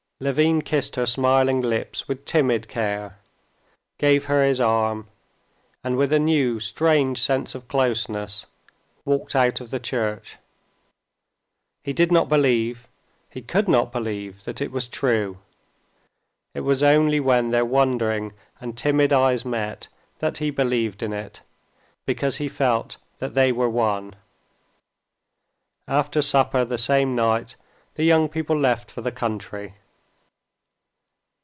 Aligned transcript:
Levin 0.23 0.61
kissed 0.61 0.97
her 0.97 1.05
smiling 1.07 1.61
lips 1.61 2.07
with 2.07 2.25
timid 2.25 2.67
care, 2.67 3.17
gave 3.97 4.25
her 4.25 4.45
his 4.45 4.61
arm, 4.61 5.07
and 5.83 5.97
with 5.97 6.13
a 6.13 6.19
new 6.19 6.59
strange 6.59 7.17
sense 7.19 7.55
of 7.55 7.67
closeness, 7.67 8.45
walked 9.03 9.35
out 9.35 9.59
of 9.59 9.71
the 9.71 9.79
church. 9.79 10.37
He 11.83 11.91
did 11.91 12.11
not 12.11 12.29
believe, 12.29 12.87
he 13.31 13.41
could 13.41 13.67
not 13.67 13.91
believe, 13.91 14.43
that 14.43 14.61
it 14.61 14.71
was 14.71 14.87
true. 14.87 15.39
It 16.53 16.61
was 16.61 16.83
only 16.83 17.19
when 17.19 17.49
their 17.49 17.65
wondering 17.65 18.33
and 18.59 18.77
timid 18.77 19.11
eyes 19.11 19.43
met 19.43 19.87
that 20.19 20.37
he 20.37 20.51
believed 20.51 21.01
in 21.01 21.13
it, 21.13 21.41
because 22.05 22.37
he 22.37 22.47
felt 22.47 22.97
that 23.17 23.33
they 23.33 23.51
were 23.51 23.67
one. 23.71 24.13
After 25.87 26.21
supper, 26.21 26.63
the 26.63 26.77
same 26.77 27.15
night, 27.15 27.55
the 27.95 28.03
young 28.03 28.29
people 28.29 28.55
left 28.55 28.91
for 28.91 29.01
the 29.01 29.11
country. 29.11 29.73